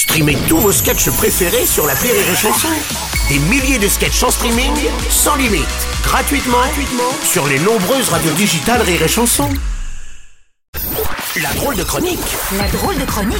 Streamez 0.00 0.38
tous 0.48 0.56
vos 0.56 0.72
sketchs 0.72 1.10
préférés 1.10 1.66
sur 1.66 1.86
la 1.86 1.92
Rire 1.92 2.14
et 2.14 2.34
Chanson. 2.34 2.68
Des 3.28 3.38
milliers 3.38 3.78
de 3.78 3.86
sketchs 3.86 4.22
en 4.22 4.30
streaming, 4.30 4.72
sans 5.10 5.36
limite, 5.36 5.68
gratuitement, 6.02 6.56
gratuitement 6.56 7.12
sur 7.22 7.46
les 7.46 7.58
nombreuses 7.58 8.08
radios 8.08 8.32
digitales 8.32 8.80
Rire 8.80 9.02
et 9.02 9.08
Chanson. 9.08 9.50
La 11.42 11.52
drôle 11.52 11.76
de 11.76 11.82
chronique 11.82 12.18
La 12.56 12.66
drôle 12.68 12.96
de 12.96 13.04
chronique 13.04 13.36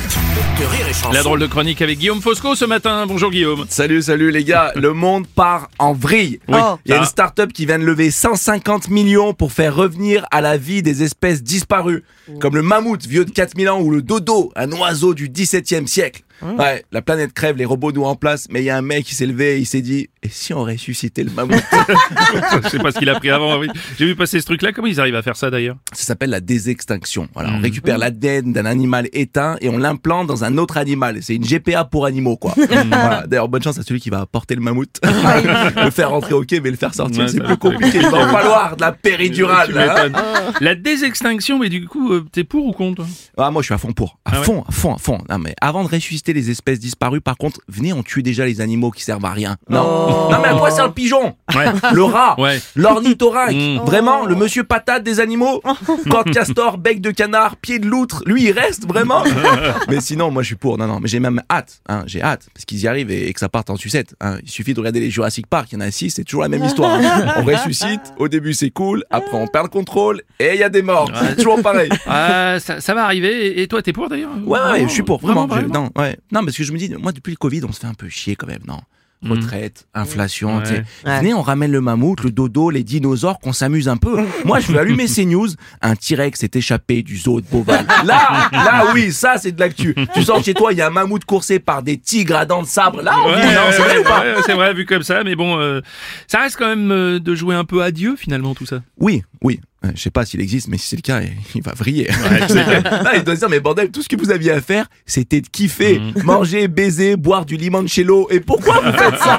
de 0.60 0.64
Rire 0.66 0.86
et 0.86 0.92
Chanson. 0.92 1.12
La 1.12 1.22
drôle 1.22 1.40
de 1.40 1.46
chronique 1.46 1.80
avec 1.80 1.98
Guillaume 1.98 2.20
Fosco 2.20 2.54
ce 2.54 2.66
matin. 2.66 3.06
Bonjour 3.06 3.30
Guillaume. 3.30 3.64
Salut, 3.70 4.02
salut 4.02 4.30
les 4.30 4.45
gars, 4.45 4.70
le 4.77 4.92
monde 4.92 5.27
part 5.27 5.70
en 5.79 5.95
vrille. 5.95 6.40
Oui. 6.46 6.58
Il 6.84 6.90
y 6.90 6.95
a 6.95 6.98
une 6.98 7.06
start-up 7.06 7.54
qui 7.54 7.64
vient 7.64 7.79
de 7.79 7.84
lever 7.84 8.11
150 8.11 8.90
millions 8.90 9.32
pour 9.32 9.52
faire 9.52 9.74
revenir 9.74 10.27
à 10.30 10.42
la 10.42 10.58
vie 10.58 10.82
des 10.82 11.02
espèces 11.02 11.42
disparues, 11.42 12.04
comme 12.38 12.54
le 12.54 12.62
mammouth 12.62 13.06
vieux 13.06 13.24
de 13.24 13.30
4000 13.30 13.70
ans 13.70 13.80
ou 13.80 13.90
le 13.90 14.02
dodo, 14.02 14.52
un 14.56 14.70
oiseau 14.72 15.14
du 15.14 15.30
17e 15.30 15.86
siècle. 15.86 16.22
Ouais, 16.43 16.84
la 16.91 17.02
planète 17.02 17.32
crève, 17.32 17.57
les 17.57 17.64
robots 17.64 17.93
nous 17.93 18.04
remplacent, 18.04 18.49
mais 18.50 18.61
il 18.61 18.64
y 18.64 18.71
a 18.71 18.76
un 18.76 18.82
mec 18.82 19.04
qui 19.04 19.14
s'est 19.14 19.26
levé 19.26 19.57
et 19.57 19.58
il 19.58 19.67
s'est 19.67 19.82
dit, 19.82 20.08
et 20.22 20.29
si 20.29 20.52
on 20.52 20.64
ressuscitait 20.64 21.24
le 21.24 21.30
mammouth 21.30 21.62
Je 22.62 22.68
sais 22.68 22.79
pas 22.79 22.92
ce 22.92 22.98
qu'il 22.98 23.08
a 23.08 23.14
pris 23.14 23.30
avant. 23.30 23.58
oui. 23.58 23.68
J'ai 23.98 24.04
vu 24.04 24.14
passer 24.14 24.38
ce 24.40 24.44
truc-là. 24.46 24.72
Comment 24.72 24.86
ils 24.88 25.00
arrivent 25.00 25.14
à 25.16 25.22
faire 25.22 25.36
ça 25.36 25.50
d'ailleurs 25.50 25.76
Ça 25.94 26.04
s'appelle 26.04 26.29
la 26.30 26.40
désextinction. 26.40 27.29
Voilà, 27.32 27.50
on 27.56 27.60
récupère 27.60 27.96
l'ADN 27.96 28.52
d'un 28.52 28.66
animal 28.66 29.08
éteint 29.14 29.56
et 29.62 29.70
on 29.70 29.79
l'implante 29.79 30.26
dans 30.26 30.44
un 30.44 30.58
autre 30.58 30.76
animal. 30.76 31.18
C'est 31.22 31.36
une 31.36 31.44
GPA 31.44 31.84
pour 31.84 32.05
animaux, 32.05 32.36
quoi. 32.36 32.52
Voilà. 32.56 33.24
D'ailleurs, 33.27 33.48
bonne 33.48 33.62
chance 33.62 33.78
à 33.78 33.83
celui 33.83 33.98
qui 34.00 34.10
va 34.10 34.27
porter 34.27 34.55
le 34.55 34.60
mammouth. 34.60 35.00
le 35.77 35.91
faire 35.91 36.10
rentrer, 36.10 36.34
ok, 36.34 36.50
mais 36.62 36.70
le 36.70 36.77
faire 36.77 36.94
sortir, 36.94 37.22
Ouais, 37.24 37.28
c'est 37.28 37.42
plus 37.42 37.56
compliqué. 37.56 37.98
Il 38.02 38.06
va 38.08 38.18
en 38.27 38.28
falloir 38.28 38.77
de 38.77 38.80
la 38.82 38.92
péridurale. 38.92 39.77
Hein. 39.77 40.52
La 40.60 40.74
désextinction, 40.74 41.58
mais 41.58 41.68
du 41.70 41.86
coup, 41.86 42.12
euh, 42.12 42.27
t'es 42.30 42.44
pour 42.44 42.66
ou 42.66 42.72
contre? 42.72 43.06
Ah, 43.38 43.50
moi, 43.50 43.62
je 43.62 43.66
suis 43.66 43.74
à 43.74 43.78
fond 43.78 43.92
pour. 43.92 44.18
À 44.27 44.32
Ah 44.34 44.38
ouais 44.41 44.44
fond, 44.44 44.64
à 44.68 44.72
fond, 44.72 44.94
à 44.94 44.98
fond. 44.98 45.18
Non, 45.30 45.38
mais 45.38 45.55
avant 45.62 45.82
de 45.82 45.88
ressusciter 45.88 46.32
les 46.34 46.50
espèces 46.50 46.78
disparues, 46.78 47.20
par 47.22 47.36
contre, 47.38 47.60
venez, 47.68 47.92
on 47.94 48.02
tue 48.02 48.22
déjà 48.22 48.44
les 48.44 48.60
animaux 48.60 48.91
qui 48.91 49.02
servent 49.02 49.24
à 49.24 49.30
rien. 49.32 49.56
Non. 49.70 50.09
Non, 50.11 50.39
mais 50.42 50.48
à 50.48 50.55
quoi 50.55 50.70
sert 50.70 50.86
le 50.86 50.92
pigeon 50.92 51.34
Ouais. 51.55 51.66
Le 51.92 52.03
rat 52.05 52.34
Ouais. 52.39 52.61
L'ornithorynque 52.77 53.50
Mm. 53.55 53.78
Vraiment 53.84 54.27
Le 54.27 54.34
monsieur 54.34 54.64
patate 54.64 55.02
des 55.02 55.20
animaux 55.20 55.61
Corps 56.11 56.25
castor, 56.25 56.78
bec 56.78 57.00
de 57.00 57.11
canard, 57.11 57.56
pied 57.56 57.78
de 57.78 57.86
loutre 57.86 58.22
Lui, 58.27 58.44
il 58.44 58.52
reste 58.52 58.86
vraiment 58.86 59.22
Mais 59.89 60.00
sinon, 60.00 60.30
moi, 60.30 60.42
je 60.42 60.48
suis 60.48 60.56
pour. 60.56 60.78
Non, 60.78 60.86
non, 60.86 61.00
mais 61.00 61.08
j'ai 61.08 61.20
même 61.20 61.42
hâte. 61.50 61.80
Hein, 61.89 62.02
j'ai 62.06 62.22
hâte. 62.22 62.48
Parce 62.55 62.64
qu'ils 62.64 62.80
y 62.80 62.89
arrivent 62.89 63.11
et, 63.11 63.28
et 63.28 63.33
que 63.33 63.41
ça 63.41 63.48
parte 63.48 63.70
en 63.70 63.77
sucette. 63.77 64.14
Hein. 64.20 64.39
Il 64.42 64.50
suffit 64.50 64.75
de 64.75 64.80
regarder 64.80 65.00
les 65.00 65.11
Jurassic 65.11 65.47
Park. 65.47 65.69
Il 65.72 65.75
y 65.75 65.78
en 65.78 65.80
a 65.80 65.91
six, 65.91 66.11
c'est 66.11 66.24
toujours 66.24 66.42
la 66.42 66.48
même 66.48 66.64
histoire. 66.64 66.92
hein. 66.92 67.34
On 67.39 67.42
ressuscite. 67.45 68.00
Au 68.19 68.28
début, 68.28 68.55
c'est 68.55 68.70
cool. 68.70 69.05
Après, 69.11 69.36
on 69.36 69.47
perd 69.47 69.67
le 69.67 69.70
contrôle. 69.70 70.22
Et 70.39 70.55
il 70.55 70.61
y 70.61 70.64
a 70.64 70.69
des 70.69 70.83
morts. 70.83 71.11
C'est 71.20 71.36
toujours 71.36 71.62
pareil. 71.62 71.89
Ah, 72.06 72.56
ça, 72.61 72.80
ça 72.80 72.95
va 72.95 73.05
arriver. 73.05 73.61
Et- 73.62 73.69
toi, 73.69 73.83
t'es 73.83 73.92
pour 73.92 74.08
d'ailleurs? 74.08 74.30
Ouais, 74.45 74.58
ouais, 74.72 74.83
je 74.83 74.89
suis 74.92 75.02
pour, 75.02 75.20
vraiment. 75.20 75.47
Vraiment, 75.47 75.69
Je- 75.69 75.72
non, 75.72 75.91
ouais. 75.97 76.17
non, 76.33 76.45
parce 76.45 76.56
que 76.56 76.64
je 76.64 76.72
me 76.72 76.78
dis, 76.78 76.92
moi, 77.00 77.12
depuis 77.12 77.30
le 77.30 77.36
Covid, 77.36 77.62
on 77.69 77.72
se 77.72 77.78
fait 77.80 77.86
un 77.86 77.95
peu 77.95 78.08
chier 78.08 78.34
quand 78.36 78.47
même, 78.48 78.62
non? 78.67 78.78
Retraite, 79.22 79.86
inflation, 79.92 80.56
Ouais. 80.58 80.62
tu 80.62 80.68
sais. 80.70 80.84
Venez, 81.04 81.34
on 81.34 81.42
ramène 81.42 81.70
le 81.70 81.80
mammouth, 81.82 82.22
le 82.24 82.30
dodo, 82.30 82.70
les 82.70 82.82
dinosaures, 82.82 83.38
qu'on 83.38 83.52
s'amuse 83.52 83.86
un 83.88 83.98
peu. 83.98 84.16
Moi, 84.46 84.60
je 84.60 84.72
veux 84.72 84.78
allumer 84.78 85.06
ces 85.08 85.27
news. 85.27 85.48
Un 85.82 85.94
T-Rex 85.94 86.40
s'est 86.40 86.50
échappé 86.54 87.02
du 87.02 87.18
zoo 87.18 87.40
de 87.42 87.46
Beauval. 87.46 87.86
Là, 88.04 88.48
là, 88.50 88.84
oui, 88.94 89.12
ça, 89.12 89.36
c'est 89.36 89.52
de 89.52 89.60
l'actu. 89.60 89.94
Tu 90.14 90.22
sors 90.22 90.42
chez 90.42 90.54
toi, 90.54 90.72
il 90.72 90.78
y 90.78 90.82
a 90.82 90.86
un 90.86 90.90
mammouth 90.90 91.24
coursé 91.27 91.58
par 91.58 91.82
des 91.82 91.98
tigres 91.98 92.36
à 92.36 92.46
dents 92.46 92.62
de 92.62 92.66
sabre. 92.66 93.02
Là, 93.02 93.12
on 93.24 93.30
Ouais, 93.30 93.40
dit, 93.42 93.54
non, 93.54 93.60
c'est 93.72 93.82
ouais, 93.82 93.88
vrai 93.88 93.98
ou 93.98 94.02
pas? 94.04 94.20
ouais, 94.20 94.34
c'est 94.46 94.54
vrai, 94.54 94.72
vu 94.72 94.86
comme 94.86 95.02
ça, 95.02 95.22
mais 95.22 95.34
bon, 95.36 95.58
euh, 95.58 95.80
ça 96.27 96.40
reste 96.40 96.56
quand 96.56 96.68
même 96.68 96.90
euh, 96.90 97.18
de 97.20 97.34
jouer 97.34 97.55
un 97.55 97.64
peu 97.64 97.82
à 97.82 97.90
Dieu 97.90 98.16
finalement 98.16 98.55
tout 98.55 98.64
ça. 98.66 98.80
Oui, 98.98 99.22
oui. 99.42 99.60
Euh, 99.84 99.89
Je 99.95 100.00
sais 100.03 100.11
pas 100.11 100.27
s'il 100.27 100.41
existe, 100.42 100.69
mais 100.69 100.77
si 100.77 100.89
c'est 100.89 100.97
le 100.97 101.03
cas, 101.03 101.20
il 101.55 101.62
va 101.64 101.73
vriller. 101.73 102.05
Là, 102.06 103.12
il 103.17 103.25
doit 103.25 103.34
se 103.34 103.41
dire, 103.41 103.48
mais 103.48 103.61
bordel, 103.61 103.91
tout 103.91 104.03
ce 104.03 104.09
que 104.09 104.17
vous 104.17 104.31
aviez 104.31 104.50
à 104.53 104.61
faire, 104.61 104.86
c'était 105.06 105.41
de 105.41 105.48
kiffer, 105.48 105.98
Mhm. 105.98 106.23
manger, 106.25 106.69
baiser, 106.69 107.17
boire 107.17 107.47
du 107.47 107.56
limoncello. 107.56 108.28
Et 108.31 108.41
pourquoi 108.41 108.81
vous 108.81 108.92
faites 108.92 109.19
ça 109.19 109.39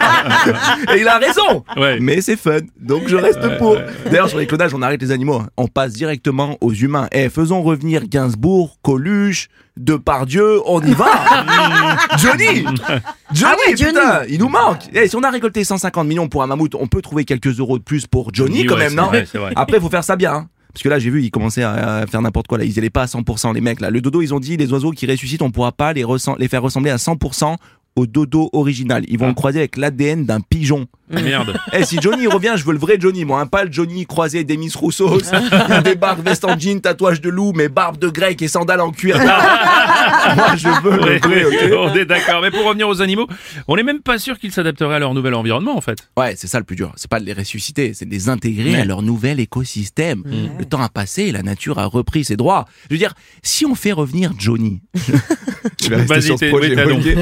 Et 0.95 1.01
il 1.01 1.07
a 1.07 1.17
raison. 1.19 1.63
Ouais. 1.77 1.99
Mais 1.99 2.21
c'est 2.21 2.37
fun, 2.37 2.57
donc 2.79 3.03
je 3.07 3.15
reste 3.15 3.57
pour. 3.57 3.77
D'ailleurs, 4.05 4.29
sur 4.29 4.39
les 4.39 4.47
clonages, 4.47 4.73
on 4.73 4.81
arrête 4.81 5.01
les 5.01 5.11
animaux. 5.11 5.41
On 5.57 5.67
passe 5.67 5.93
directement 5.93 6.57
aux 6.61 6.73
humains. 6.73 7.07
Eh, 7.11 7.29
faisons 7.29 7.61
revenir 7.61 8.07
Gainsbourg, 8.07 8.77
Coluche, 8.81 9.47
Depardieu, 9.77 10.59
on 10.65 10.81
y 10.81 10.93
va 10.93 11.07
Johnny 12.17 12.63
Johnny, 13.33 13.55
ouais, 13.67 13.75
Johnny. 13.77 13.93
putain, 13.93 14.21
il 14.29 14.39
nous 14.39 14.49
manque 14.49 14.89
Eh, 14.93 15.07
Si 15.07 15.15
on 15.15 15.23
a 15.23 15.29
récolté 15.29 15.63
150 15.63 16.07
millions 16.07 16.27
pour 16.27 16.43
un 16.43 16.47
mammouth, 16.47 16.75
on 16.75 16.87
peut 16.87 17.01
trouver 17.01 17.23
quelques 17.25 17.59
euros 17.59 17.77
de 17.77 17.83
plus 17.83 18.05
pour 18.07 18.33
Johnny 18.33 18.65
quand 18.65 18.75
ouais, 18.75 18.89
même, 18.89 18.95
non 18.95 19.07
vrai. 19.07 19.25
Après, 19.55 19.79
faut 19.79 19.89
faire 19.89 20.03
ça 20.03 20.15
bien. 20.15 20.33
hein. 20.33 20.47
Parce 20.73 20.83
que 20.83 20.89
là, 20.89 20.99
j'ai 20.99 21.09
vu, 21.09 21.21
ils 21.23 21.31
commençaient 21.31 21.63
à 21.63 22.05
faire 22.09 22.21
n'importe 22.21 22.47
quoi. 22.47 22.57
Là, 22.57 22.63
ils 22.63 22.77
allaient 22.79 22.89
pas 22.89 23.01
à 23.03 23.05
100%, 23.05 23.53
les 23.53 23.59
mecs. 23.59 23.81
Là, 23.81 23.89
le 23.89 23.99
dodo, 23.99 24.21
ils 24.21 24.33
ont 24.33 24.39
dit, 24.39 24.55
les 24.55 24.71
oiseaux 24.71 24.91
qui 24.91 25.05
ressuscitent, 25.05 25.41
on 25.41 25.51
pourra 25.51 25.73
pas 25.73 25.91
les 25.91 26.03
faire 26.47 26.61
ressembler 26.61 26.91
à 26.91 26.95
100% 26.95 27.55
au 27.95 28.05
dodo 28.07 28.49
original. 28.53 29.03
Ils 29.07 29.17
vont 29.19 29.25
Ah. 29.25 29.29
le 29.29 29.33
croiser 29.33 29.59
avec 29.59 29.77
l'ADN 29.77 30.25
d'un 30.25 30.39
pigeon. 30.41 30.87
Merde. 31.09 31.59
Eh, 31.73 31.83
si 31.83 31.97
Johnny 32.01 32.25
revient, 32.27 32.53
je 32.55 32.63
veux 32.63 32.71
le 32.71 32.79
vrai 32.79 32.95
Johnny, 32.99 33.25
moi. 33.25 33.41
hein, 33.41 33.45
pas 33.47 33.65
le 33.65 33.71
Johnny 33.71 34.05
croisé 34.05 34.43
des 34.45 34.55
Miss 34.57 34.75
Rousseau. 34.75 35.19
Il 35.77 35.83
débarque, 35.83 36.19
veste 36.21 36.45
en 36.45 36.57
jean, 36.57 36.79
tatouage 36.79 37.19
de 37.21 37.29
loup, 37.29 37.51
mais 37.53 37.67
barbe 37.69 37.97
de 37.97 38.07
grec 38.09 38.41
et 38.41 38.47
sandales 38.47 38.79
en 38.81 38.91
cuir. 38.91 39.17
moi, 40.35 40.55
je 40.55 40.67
veux 40.81 40.97
le 40.97 41.47
ok 41.47 41.91
on 41.91 41.95
est 41.95 42.05
d'accord. 42.05 42.41
Mais 42.41 42.51
pour 42.51 42.65
revenir 42.65 42.87
aux 42.87 43.01
animaux, 43.01 43.27
on 43.67 43.75
n'est 43.75 43.83
même 43.83 44.01
pas 44.01 44.17
sûr 44.19 44.37
qu'ils 44.39 44.51
s'adapteraient 44.51 44.95
à 44.95 44.99
leur 44.99 45.13
nouvel 45.13 45.33
environnement 45.33 45.75
en 45.77 45.81
fait. 45.81 46.09
Ouais, 46.17 46.35
c'est 46.37 46.47
ça 46.47 46.57
le 46.59 46.65
plus 46.65 46.75
dur. 46.75 46.91
C'est 46.95 47.09
pas 47.09 47.19
de 47.19 47.25
les 47.25 47.33
ressusciter, 47.33 47.93
c'est 47.93 48.05
de 48.05 48.11
les 48.11 48.29
intégrer 48.29 48.75
à 48.79 48.85
leur 48.85 49.01
nouvel 49.01 49.39
écosystème. 49.39 50.23
Le 50.59 50.65
temps 50.65 50.81
a 50.81 50.89
passé, 50.89 51.31
la 51.31 51.43
nature 51.43 51.79
a 51.79 51.85
repris 51.85 52.23
ses 52.23 52.35
droits. 52.37 52.65
Je 52.89 52.95
veux 52.95 52.99
dire, 52.99 53.13
si 53.43 53.65
on 53.65 53.75
fait 53.75 53.91
revenir 53.91 54.31
Johnny, 54.37 54.81
je 55.83 55.89
vais 55.89 55.95
rester 55.97 56.13
Vas-y, 56.13 56.21
sur 56.23 56.35
ce 56.35 56.39
t'es- 56.39 56.49
projet, 56.49 56.69
oui, 56.69 56.75
t'as 56.75 56.85
Olivier. 56.85 57.15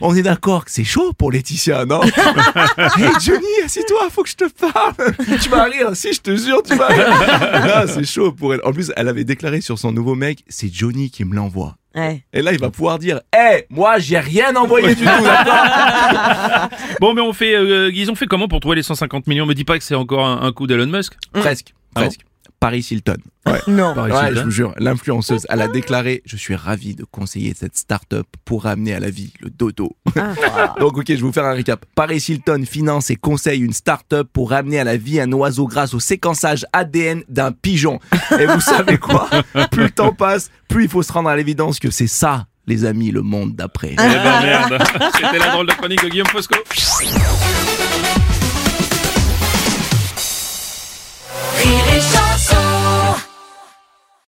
on 0.00 0.14
est 0.14 0.22
d'accord 0.22 0.64
que 0.64 0.70
c'est 0.70 0.84
chaud 0.84 1.12
pour 1.12 1.30
Laetitia, 1.32 1.84
non 1.84 2.00
Hey 2.96 3.10
Johnny, 3.24 3.46
assis-toi, 3.64 4.08
faut 4.10 4.22
que 4.22 4.28
je 4.30 4.36
te 4.36 4.44
parle. 4.48 4.94
tu 5.40 5.48
vas 5.48 5.64
rire, 5.64 5.90
si 5.94 6.12
je 6.12 6.20
te 6.20 6.36
jure, 6.36 6.62
tu 6.62 6.74
vas 6.76 6.86
rire. 6.88 7.84
C'est 7.86 8.04
chaud 8.06 8.32
pour 8.32 8.54
elle. 8.54 8.60
En 8.64 8.72
plus, 8.72 8.92
elle 8.96 9.08
avait 9.08 9.24
déclaré 9.24 9.60
sur 9.60 9.78
son 9.78 9.92
nouveau 9.92 10.14
mec, 10.14 10.44
c'est 10.48 10.72
Johnny 10.72 11.10
qui 11.10 11.24
me 11.24 11.34
l'envoie. 11.34 11.76
Ouais. 11.94 12.24
Et 12.32 12.42
là, 12.42 12.52
il 12.52 12.58
va 12.58 12.70
pouvoir 12.70 12.98
dire, 12.98 13.20
hé, 13.34 13.66
moi, 13.70 13.98
j'ai 13.98 14.18
rien 14.18 14.54
envoyé 14.56 14.94
du 14.94 15.04
tout, 15.04 15.04
d'accord 15.04 16.68
Bon, 17.00 17.14
mais 17.14 17.20
on 17.20 17.32
fait, 17.32 17.54
euh, 17.54 17.90
ils 17.92 18.10
ont 18.10 18.14
fait 18.14 18.26
comment 18.26 18.48
pour 18.48 18.60
trouver 18.60 18.76
les 18.76 18.82
150 18.82 19.26
millions? 19.26 19.46
Me 19.46 19.54
dis 19.54 19.64
pas 19.64 19.78
que 19.78 19.84
c'est 19.84 19.94
encore 19.94 20.24
un, 20.26 20.42
un 20.42 20.52
coup 20.52 20.66
d'Elon 20.66 20.86
Musk. 20.86 21.14
Presque, 21.32 21.74
Ah 21.94 22.00
bon 22.00 22.06
presque. 22.06 22.20
Paris 22.62 22.86
Hilton. 22.92 23.16
Ouais. 23.44 23.58
Non. 23.66 23.92
Paris 23.92 24.12
Ouais, 24.12 24.28
Hilton. 24.28 24.40
je 24.40 24.44
vous 24.44 24.50
jure, 24.52 24.74
l'influenceuse, 24.78 25.46
elle 25.48 25.62
a 25.62 25.66
déclaré 25.68 26.22
Je 26.24 26.36
suis 26.36 26.54
ravi 26.54 26.94
de 26.94 27.02
conseiller 27.02 27.54
cette 27.58 27.76
start-up 27.76 28.26
pour 28.44 28.62
ramener 28.62 28.94
à 28.94 29.00
la 29.00 29.10
vie 29.10 29.32
le 29.40 29.50
dodo. 29.50 29.96
Donc, 30.78 30.96
ok, 30.96 31.04
je 31.08 31.14
vais 31.14 31.20
vous 31.22 31.32
faire 31.32 31.44
un 31.46 31.54
récap. 31.54 31.84
Paris 31.96 32.24
Hilton 32.28 32.62
finance 32.64 33.10
et 33.10 33.16
conseille 33.16 33.60
une 33.62 33.72
start-up 33.72 34.28
pour 34.32 34.50
ramener 34.50 34.78
à 34.78 34.84
la 34.84 34.96
vie 34.96 35.20
un 35.20 35.32
oiseau 35.32 35.66
grâce 35.66 35.92
au 35.92 35.98
séquençage 35.98 36.64
ADN 36.72 37.24
d'un 37.28 37.50
pigeon. 37.50 37.98
Et 38.38 38.46
vous 38.46 38.60
savez 38.60 38.96
quoi? 38.96 39.28
Plus 39.72 39.82
le 39.84 39.90
temps 39.90 40.12
passe, 40.12 40.50
plus 40.68 40.84
il 40.84 40.88
faut 40.88 41.02
se 41.02 41.12
rendre 41.12 41.30
à 41.30 41.34
l'évidence 41.36 41.80
que 41.80 41.90
c'est 41.90 42.06
ça, 42.06 42.46
les 42.68 42.84
amis, 42.84 43.10
le 43.10 43.22
monde 43.22 43.56
d'après. 43.56 43.90
Eh 43.94 43.96
ben 43.96 44.40
merde. 44.40 44.78
C'était 45.16 45.38
la 45.40 45.50
drôle 45.50 45.66
de 45.66 45.72
chronique 45.72 46.02
de 46.04 46.08
Guillaume 46.08 46.28
Fosco. 46.28 46.54